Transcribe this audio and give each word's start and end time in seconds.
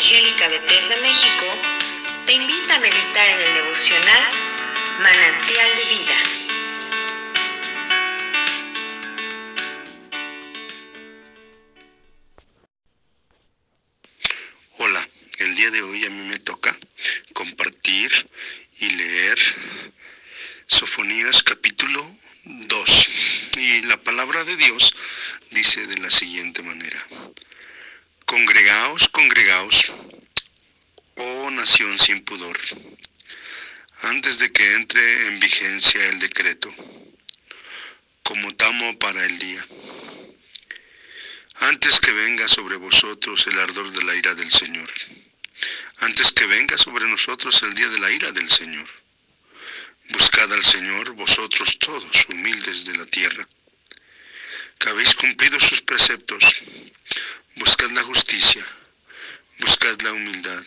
Católica 0.00 0.48
Bethesda 0.48 0.96
México 1.02 1.46
te 2.24 2.32
invita 2.32 2.76
a 2.76 2.78
meditar 2.78 3.28
en 3.28 3.38
el 3.38 3.54
devocional 3.54 4.32
Manantial 4.98 5.76
de 5.76 5.84
Vida. 5.84 6.22
Hola, 14.78 15.06
el 15.38 15.54
día 15.54 15.70
de 15.70 15.82
hoy 15.82 16.06
a 16.06 16.08
mí 16.08 16.28
me 16.28 16.38
toca 16.38 16.74
compartir 17.34 18.10
y 18.78 18.88
leer 18.88 19.38
Sofonías 20.66 21.42
capítulo 21.42 22.10
2. 22.44 23.08
Y 23.58 23.82
la 23.82 23.98
palabra 23.98 24.44
de 24.44 24.56
Dios 24.56 24.94
dice 25.50 25.86
de 25.86 25.98
la 25.98 26.10
siguiente 26.10 26.62
manera. 26.62 27.06
Congregaos, 28.30 29.08
congregaos, 29.08 29.92
oh 31.16 31.50
nación 31.50 31.98
sin 31.98 32.22
pudor, 32.22 32.56
antes 34.02 34.38
de 34.38 34.52
que 34.52 34.74
entre 34.74 35.26
en 35.26 35.40
vigencia 35.40 36.06
el 36.06 36.20
decreto, 36.20 36.72
como 38.22 38.54
tamo 38.54 38.96
para 39.00 39.24
el 39.24 39.36
día, 39.36 39.66
antes 41.56 41.98
que 41.98 42.12
venga 42.12 42.46
sobre 42.46 42.76
vosotros 42.76 43.48
el 43.48 43.58
ardor 43.58 43.90
de 43.90 44.04
la 44.04 44.14
ira 44.14 44.32
del 44.36 44.52
Señor, 44.52 44.88
antes 45.98 46.30
que 46.30 46.46
venga 46.46 46.78
sobre 46.78 47.08
nosotros 47.08 47.60
el 47.64 47.74
día 47.74 47.88
de 47.88 47.98
la 47.98 48.12
ira 48.12 48.30
del 48.30 48.48
Señor. 48.48 48.88
Buscad 50.10 50.52
al 50.52 50.62
Señor, 50.62 51.14
vosotros 51.14 51.80
todos, 51.80 52.28
humildes 52.28 52.84
de 52.84 52.96
la 52.96 53.06
tierra, 53.06 53.44
que 54.78 54.88
habéis 54.88 55.16
cumplido 55.16 55.58
sus 55.58 55.82
preceptos, 55.82 56.44
buscad 57.56 57.90
la 57.90 58.02
justicia, 58.02 58.64
buscad 59.58 60.00
la 60.02 60.12
humildad. 60.12 60.62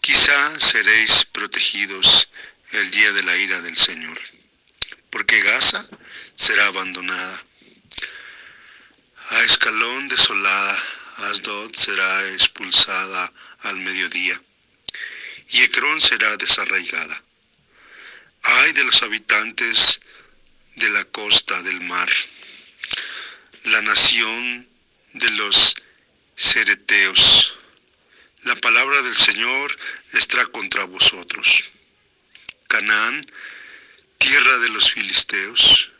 Quizá 0.00 0.58
seréis 0.58 1.24
protegidos 1.26 2.28
el 2.72 2.90
día 2.90 3.12
de 3.12 3.22
la 3.22 3.36
ira 3.36 3.60
del 3.60 3.76
Señor, 3.76 4.18
porque 5.10 5.40
Gaza 5.40 5.86
será 6.34 6.66
abandonada. 6.66 7.42
A 9.30 9.42
escalón 9.44 10.08
desolada, 10.08 10.82
Asdod 11.18 11.74
será 11.74 12.26
expulsada 12.30 13.32
al 13.60 13.76
mediodía, 13.76 14.40
y 15.50 15.62
Ecrón 15.62 16.00
será 16.00 16.36
desarraigada. 16.36 17.22
Ay 18.42 18.72
de 18.72 18.84
los 18.84 19.02
habitantes 19.02 20.00
de 20.76 20.88
la 20.90 21.04
costa 21.06 21.60
del 21.62 21.80
mar, 21.80 22.08
la 23.64 23.82
nación 23.82 24.68
de 25.12 25.30
los 25.30 25.76
cereteos. 26.36 27.58
La 28.44 28.56
palabra 28.56 29.02
del 29.02 29.14
Señor 29.14 29.76
está 30.12 30.46
contra 30.46 30.84
vosotros. 30.84 31.64
Canaán, 32.68 33.20
tierra 34.18 34.58
de 34.58 34.68
los 34.68 34.92
filisteos, 34.92 35.90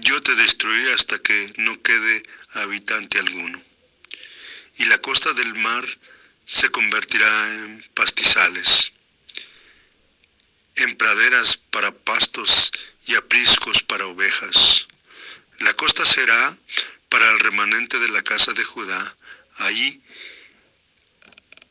yo 0.00 0.22
te 0.22 0.34
destruiré 0.34 0.92
hasta 0.92 1.18
que 1.18 1.52
no 1.56 1.80
quede 1.82 2.22
habitante 2.52 3.18
alguno. 3.18 3.62
Y 4.76 4.84
la 4.86 4.98
costa 4.98 5.32
del 5.32 5.54
mar 5.54 5.84
se 6.44 6.68
convertirá 6.68 7.54
en 7.54 7.84
pastizales, 7.94 8.92
en 10.76 10.96
praderas 10.96 11.56
para 11.56 11.92
pastos 11.92 12.72
y 13.06 13.14
apriscos 13.14 13.82
para 13.82 14.06
ovejas. 14.06 14.88
La 15.60 15.72
costa 15.74 16.04
será 16.04 16.58
para 17.14 17.30
el 17.30 17.38
remanente 17.38 18.00
de 18.00 18.08
la 18.08 18.24
casa 18.24 18.52
de 18.54 18.64
Judá. 18.64 19.16
Allí 19.58 20.02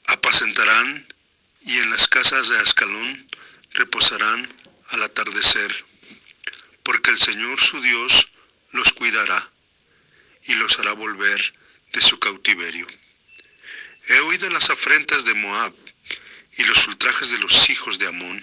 apacentarán 0.07 1.05
y 1.59 1.79
en 1.79 1.89
las 1.89 2.07
casas 2.07 2.47
de 2.47 2.57
Ascalón 2.59 3.27
reposarán 3.71 4.47
al 4.91 5.03
atardecer, 5.03 5.85
porque 6.83 7.09
el 7.09 7.17
Señor 7.17 7.59
su 7.59 7.81
Dios 7.81 8.29
los 8.71 8.93
cuidará 8.93 9.51
y 10.43 10.53
los 10.53 10.79
hará 10.79 10.93
volver 10.93 11.53
de 11.91 12.01
su 12.01 12.17
cautiverio. 12.19 12.87
He 14.07 14.19
oído 14.21 14.49
las 14.49 14.69
afrentas 14.69 15.25
de 15.25 15.33
Moab 15.33 15.73
y 16.55 16.63
los 16.63 16.87
ultrajes 16.87 17.31
de 17.31 17.39
los 17.39 17.69
hijos 17.69 17.99
de 17.99 18.07
Amón, 18.07 18.41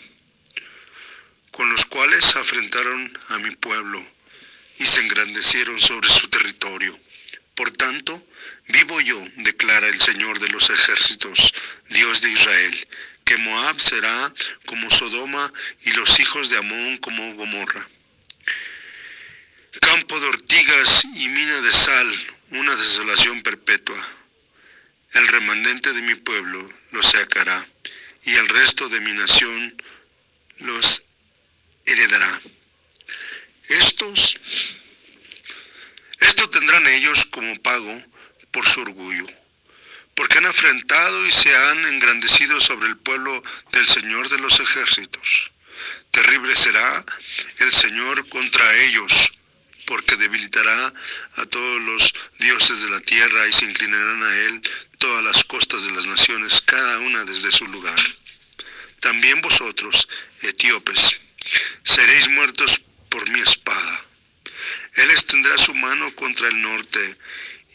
con 1.51 1.71
los 1.71 1.87
cuales 1.87 2.37
afrentaron 2.37 3.19
a 3.29 3.39
mi 3.39 3.57
pueblo 3.57 4.07
y 4.81 4.87
se 4.87 5.01
engrandecieron 5.01 5.79
sobre 5.79 6.09
su 6.09 6.27
territorio. 6.29 6.99
Por 7.55 7.71
tanto, 7.71 8.27
vivo 8.69 8.99
yo, 9.03 9.23
declara 9.37 9.87
el 9.87 10.01
Señor 10.01 10.41
de 10.41 10.49
los 10.49 10.71
ejércitos, 10.71 11.53
Dios 11.91 12.23
de 12.23 12.31
Israel, 12.31 12.89
que 13.25 13.37
Moab 13.37 13.79
será 13.79 14.33
como 14.65 14.91
Sodoma 14.91 15.53
y 15.83 15.93
los 15.93 16.19
hijos 16.19 16.49
de 16.49 16.57
Amón 16.57 16.97
como 16.97 17.35
Gomorra. 17.35 17.87
Campo 19.83 20.19
de 20.19 20.29
ortigas 20.29 21.05
y 21.05 21.29
mina 21.29 21.61
de 21.61 21.73
sal, 21.73 22.27
una 22.53 22.75
desolación 22.75 23.43
perpetua. 23.43 23.99
El 25.13 25.29
remanente 25.29 25.93
de 25.93 26.01
mi 26.01 26.15
pueblo 26.15 26.67
los 26.93 27.05
sacará, 27.05 27.69
y 28.25 28.33
el 28.33 28.49
resto 28.49 28.89
de 28.89 29.01
mi 29.01 29.13
nación 29.13 29.83
los 30.59 31.03
heredará. 31.85 32.41
Estos, 33.71 34.37
esto 36.19 36.51
tendrán 36.51 36.89
ellos 36.89 37.25
como 37.27 37.63
pago 37.63 38.03
por 38.51 38.69
su 38.69 38.81
orgullo, 38.81 39.27
porque 40.17 40.39
han 40.39 40.47
afrentado 40.47 41.25
y 41.25 41.31
se 41.31 41.55
han 41.55 41.87
engrandecido 41.87 42.59
sobre 42.59 42.89
el 42.89 42.97
pueblo 42.97 43.41
del 43.71 43.87
Señor 43.87 44.29
de 44.29 44.41
los 44.41 44.59
ejércitos. 44.59 45.53
Terrible 46.11 46.57
será 46.57 47.05
el 47.61 47.71
Señor 47.71 48.29
contra 48.29 48.77
ellos, 48.87 49.31
porque 49.87 50.17
debilitará 50.17 50.93
a 51.37 51.47
todos 51.47 51.81
los 51.81 52.13
dioses 52.41 52.83
de 52.83 52.91
la 52.91 53.01
tierra 53.03 53.47
y 53.47 53.53
se 53.53 53.67
inclinarán 53.67 54.25
a 54.25 54.37
él 54.47 54.63
todas 54.99 55.23
las 55.23 55.45
costas 55.45 55.85
de 55.85 55.93
las 55.93 56.07
naciones, 56.07 56.61
cada 56.63 56.99
una 56.99 57.25
desde 57.25 57.53
su 57.53 57.67
lugar. 57.69 58.01
También 58.99 59.41
vosotros, 59.41 60.09
etíopes, 60.43 61.21
seréis 61.85 62.29
muertos 62.29 62.83
por 63.11 63.29
mi 63.31 63.41
espada. 63.41 64.05
Él 64.95 65.11
extenderá 65.11 65.59
su 65.59 65.75
mano 65.75 66.15
contra 66.15 66.49
el 66.49 66.61
norte 66.61 67.17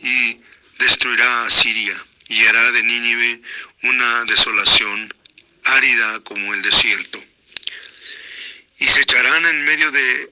y 0.02 0.40
destruirá 0.80 1.46
a 1.46 1.50
Siria 1.50 1.96
y 2.28 2.46
hará 2.46 2.72
de 2.72 2.84
Nínive 2.84 3.42
una 3.84 4.26
desolación 4.26 5.14
árida 5.64 6.20
como 6.22 6.54
el 6.54 6.62
desierto. 6.62 7.24
Y 8.80 8.86
se 8.86 9.02
echarán 9.02 9.46
en 9.46 9.66
medio 9.66 9.92
de 9.92 10.32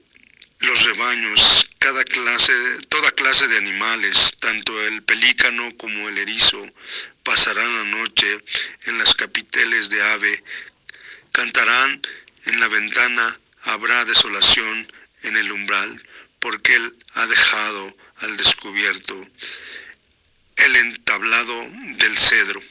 los 0.60 0.84
rebaños 0.84 1.70
cada 1.78 2.04
clase, 2.04 2.52
toda 2.88 3.10
clase 3.12 3.46
de 3.48 3.58
animales, 3.58 4.36
tanto 4.40 4.82
el 4.86 5.02
pelícano 5.02 5.76
como 5.76 6.08
el 6.08 6.18
erizo, 6.18 6.64
pasarán 7.22 7.74
la 7.76 7.84
noche 7.84 8.38
en 8.86 8.98
las 8.98 9.14
capiteles 9.14 9.90
de 9.90 10.02
ave, 10.02 10.44
cantarán 11.32 12.00
en 12.46 12.60
la 12.60 12.68
ventana 12.68 13.40
habrá 13.64 14.04
desolación 14.04 14.88
en 15.22 15.36
el 15.36 15.50
umbral, 15.52 16.02
porque 16.38 16.74
Él 16.76 16.96
ha 17.14 17.26
dejado 17.26 17.96
al 18.16 18.36
descubierto 18.36 19.26
el 20.56 20.76
entablado 20.76 21.66
del 21.98 22.16
cedro. 22.16 22.62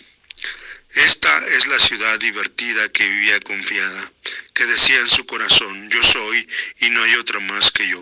Esta 0.95 1.45
es 1.47 1.67
la 1.67 1.79
ciudad 1.79 2.19
divertida 2.19 2.87
que 2.89 3.07
vivía 3.07 3.39
confiada, 3.39 4.11
que 4.53 4.65
decía 4.67 4.99
en 4.99 5.09
su 5.09 5.25
corazón, 5.25 5.89
yo 5.89 6.03
soy 6.03 6.47
y 6.81 6.89
no 6.91 7.01
hay 7.01 7.15
otra 7.15 7.39
más 7.39 7.71
que 7.71 7.87
yo. 7.87 8.01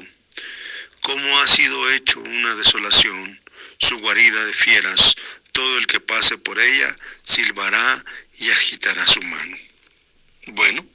¿Cómo 1.01 1.39
ha 1.39 1.47
sido 1.47 1.89
hecho 1.91 2.19
una 2.19 2.53
desolación, 2.55 3.41
su 3.79 3.97
guarida 3.99 4.43
de 4.43 4.53
fieras? 4.53 5.15
Todo 5.53 5.77
el 5.77 5.87
que 5.87 5.99
pase 6.01 6.37
por 6.37 6.59
ella 6.59 6.95
silbará 7.23 8.03
y 8.39 8.49
agitará 8.49 9.07
su 9.07 9.21
mano. 9.21 9.57
Bueno, 10.47 10.85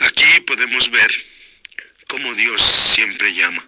Aquí 0.00 0.40
podemos 0.46 0.90
ver 0.90 1.10
cómo 2.08 2.34
Dios 2.34 2.60
siempre 2.62 3.34
llama. 3.34 3.66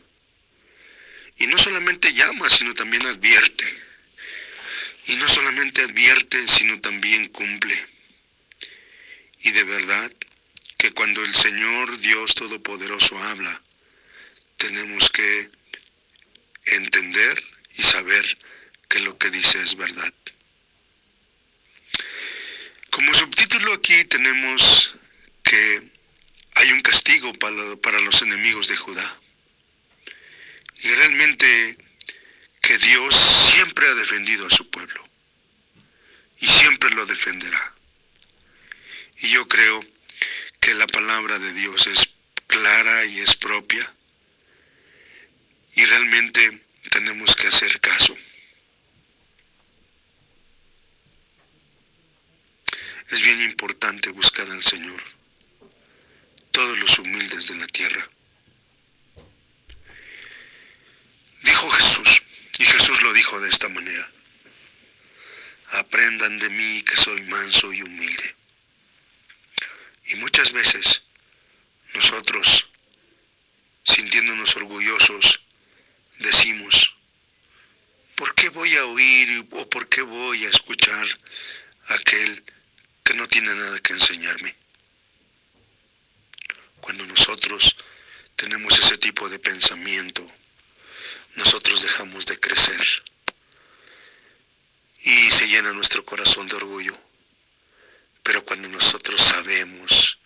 Y 1.39 1.47
no 1.47 1.59
solamente 1.59 2.13
llama, 2.13 2.49
sino 2.49 2.75
también 2.75 3.07
advierte. 3.07 3.65
Y 5.07 5.17
no 5.17 5.29
solamente 5.29 5.83
advierte, 5.83 6.47
sino 6.49 6.81
también 6.81 7.29
cumple. 7.29 7.75
Y 9.41 9.53
de 9.53 9.65
verdad 9.65 10.13
que 10.77 10.93
cuando 10.93 11.23
el 11.23 11.35
Señor 11.35 11.99
Dios 11.99 12.35
Todopoderoso 12.35 13.19
habla, 13.19 13.63
tenemos 14.57 15.09
que 15.11 15.51
entender 16.67 17.43
y 17.77 17.83
saber 17.83 18.39
que 18.89 19.01
lo 19.01 19.17
que 19.17 19.31
dice 19.31 19.63
es 19.63 19.77
verdad. 19.77 20.13
Como 22.91 23.15
subtítulo 23.15 23.75
aquí 23.75 24.05
tenemos 24.07 24.97
que 25.49 25.83
hay 26.57 26.73
un 26.73 26.83
castigo 26.83 27.33
para, 27.35 28.01
los 28.01 28.23
enemigos 28.23 28.69
de 28.69 28.77
Judá. 28.77 29.21
Y 30.83 30.91
realmente 30.91 31.79
que 32.61 32.79
Dios 32.79 33.15
siempre 33.55 33.89
ha 33.89 33.95
defendido 33.95 34.47
a 34.47 34.51
su 34.51 34.69
pueblo. 34.71 35.05
y 36.41 36.47
siempre 36.47 36.91
lo 36.91 37.05
defenderá. 37.05 37.75
Y 39.21 39.31
yo 39.31 39.49
creo 39.49 39.85
que 40.61 40.75
la 40.75 40.87
palabra 40.87 41.39
de 41.41 41.53
Dios 41.53 41.89
es 41.89 42.11
clara 42.47 43.05
y 43.07 43.19
es 43.19 43.35
propia 43.35 43.93
y 45.75 45.85
realmente 45.85 46.61
tenemos 46.91 47.35
que 47.37 47.49
hacer 47.49 47.81
caso. 47.81 48.17
Es 53.11 53.23
bien 53.23 53.41
importante 53.43 54.11
buscar 54.11 54.51
al 54.51 54.63
Señor, 54.63 55.03
todos 56.59 56.79
los 56.81 56.99
humildes 56.99 57.51
de 57.51 57.55
la 57.55 57.69
tierra. 57.69 58.11
Dijo 61.43 61.71
Jesús, 61.71 62.23
y 62.59 62.65
Jesús 62.65 63.01
lo 63.03 63.13
dijo 63.13 63.39
de 63.39 63.49
esta 63.49 63.69
manera, 63.69 64.11
aprendan 65.75 66.41
de 66.41 66.49
mí 66.49 66.83
que 66.83 66.97
soy 66.97 67.23
manso 67.23 67.73
y 67.73 67.83
humilde. 67.83 68.35
Y 70.07 70.17
muchas 70.17 70.51
veces 70.51 71.03
nosotros, 71.95 72.69
sintiéndonos 73.85 74.57
orgullosos, 74.57 75.41
decimos, 76.19 76.97
¿por 78.17 78.35
qué 78.35 78.49
voy 78.49 78.75
a 78.75 78.85
oír 78.85 79.47
o 79.53 79.71
por 79.71 79.89
qué 79.89 80.03
voy 80.03 80.45
a 80.45 80.51
escuchar 80.51 81.07
a 81.87 81.95
aquel 81.95 82.43
que 83.05 83.15
no 83.15 83.29
tiene 83.29 83.55
nada 83.55 83.79
que 83.79 83.93
enseñarme? 83.93 84.57
Cuando 86.89 87.05
nosotros 87.05 87.77
tenemos 88.35 88.79
ese 88.79 88.97
tipo 88.97 89.29
de 89.29 89.39
pensamiento, 89.39 90.27
nosotros 91.35 91.83
dejamos 91.83 92.25
de 92.25 92.41
crecer 92.41 93.03
y 95.03 95.31
se 95.31 95.49
llena 95.49 95.75
nuestro 95.75 96.03
corazón 96.07 96.49
de 96.49 96.57
orgullo. 96.57 96.99
Pero 98.23 98.43
cuando 98.47 98.71
nosotros 98.71 99.21
sabemos 99.21 100.19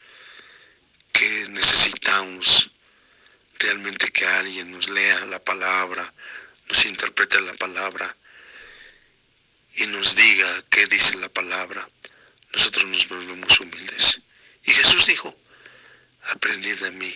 que 1.13 1.49
necesitamos 1.49 2.71
realmente 3.59 4.13
que 4.13 4.25
alguien 4.25 4.71
nos 4.71 4.89
lea 4.89 5.27
la 5.27 5.43
palabra, 5.43 6.15
nos 6.69 6.87
interprete 6.87 7.41
la 7.41 7.55
palabra 7.55 8.17
y 9.79 9.89
nos 9.89 10.15
diga 10.15 10.65
qué 10.71 10.87
dice 10.87 11.17
la 11.17 11.29
palabra, 11.29 11.85
nosotros 12.53 12.87
nos 12.87 13.09
volvemos 13.09 13.59
humildes. 13.59 14.21
Y 14.65 14.71
Jesús 14.71 15.07
dijo, 15.07 15.37
aprendid 16.31 16.79
de 16.81 16.93
mí, 16.93 17.15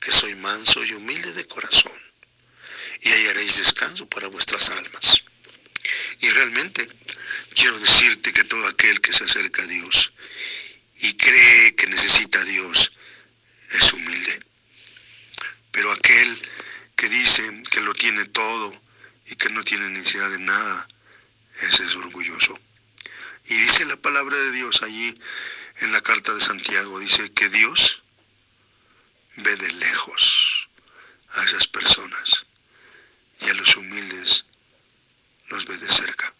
que 0.00 0.10
soy 0.10 0.34
manso 0.34 0.84
y 0.84 0.92
humilde 0.92 1.32
de 1.32 1.46
corazón, 1.46 1.92
y 3.00 3.08
hallaréis 3.10 3.58
descanso 3.58 4.08
para 4.08 4.28
vuestras 4.28 4.70
almas. 4.70 5.22
Y 6.20 6.28
realmente 6.30 6.88
quiero 7.54 7.78
decirte 7.78 8.32
que 8.32 8.44
todo 8.44 8.66
aquel 8.66 9.00
que 9.00 9.12
se 9.12 9.24
acerca 9.24 9.62
a 9.62 9.66
Dios 9.66 10.12
y 10.96 11.14
cree 11.14 11.74
que 11.74 11.86
necesita 11.88 12.40
a 12.40 12.44
Dios 12.44 12.92
es 13.70 13.92
humilde. 13.92 14.40
Pero 15.72 15.90
aquel 15.90 16.48
que 16.96 17.08
dice 17.08 17.62
que 17.70 17.80
lo 17.80 17.94
tiene 17.94 18.26
todo 18.26 18.80
y 19.26 19.34
que 19.36 19.50
no 19.50 19.64
tiene 19.64 19.88
necesidad 19.88 20.30
de 20.30 20.38
nada, 20.38 20.86
ese 21.62 21.84
es 21.84 21.96
orgulloso. 21.96 22.58
Y 23.46 23.54
dice 23.54 23.84
la 23.86 23.96
palabra 23.96 24.36
de 24.36 24.52
Dios 24.52 24.82
allí 24.82 25.14
en 25.80 25.92
la 25.92 26.00
carta 26.00 26.32
de 26.34 26.40
Santiago, 26.40 27.00
dice 27.00 27.32
que 27.32 27.48
Dios 27.48 28.01
ve 29.36 29.56
de 29.56 29.72
lejos 29.74 30.68
a 31.34 31.44
esas 31.44 31.66
personas 31.66 32.46
y 33.40 33.48
a 33.48 33.54
los 33.54 33.76
humildes 33.76 34.44
los 35.48 35.66
ve 35.66 35.76
de 35.78 35.88
cerca. 35.88 36.32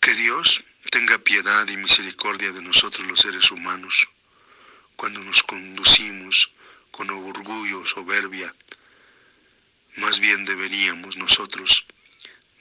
Que 0.00 0.14
Dios 0.14 0.64
tenga 0.90 1.18
piedad 1.18 1.68
y 1.68 1.76
misericordia 1.76 2.52
de 2.52 2.62
nosotros 2.62 3.06
los 3.06 3.20
seres 3.20 3.50
humanos 3.50 4.08
cuando 4.96 5.22
nos 5.22 5.42
conducimos 5.42 6.50
con 6.90 7.10
orgullo, 7.10 7.86
soberbia. 7.86 8.54
Más 9.96 10.18
bien 10.18 10.44
deberíamos 10.44 11.16
nosotros 11.16 11.86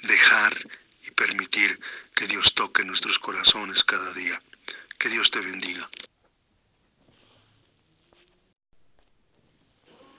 dejar 0.03 0.55
y 1.03 1.11
permitir 1.11 1.79
que 2.13 2.27
Dios 2.27 2.53
toque 2.53 2.83
nuestros 2.83 3.17
corazones 3.17 3.83
cada 3.83 4.13
día. 4.13 4.39
Que 4.99 5.09
Dios 5.09 5.31
te 5.31 5.39
bendiga. 5.39 5.89